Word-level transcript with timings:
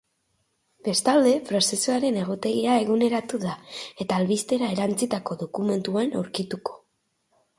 Bestalde, 0.85 1.33
prozesuaren 1.49 2.17
egutegia 2.21 2.77
eguneratu 2.85 3.41
da, 3.45 3.53
eta 4.05 4.17
albistera 4.23 4.69
erantsitako 4.77 5.37
dokumentuan 5.45 6.17
aurkituko 6.23 6.75
duzue. 6.79 6.83